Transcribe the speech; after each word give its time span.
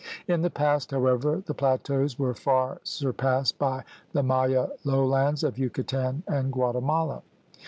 In 0.27 0.41
the 0.41 0.49
past, 0.49 0.89
however, 0.89 1.43
the 1.45 1.53
plateaus 1.53 2.17
were 2.17 2.33
far 2.33 2.81
surpassed 2.83 3.59
by 3.59 3.83
the 4.13 4.23
Maya 4.23 4.69
lowlands 4.83 5.43
of 5.43 5.59
Yucatan 5.59 6.23
and 6.27 6.51
Guatemala. 6.51 7.21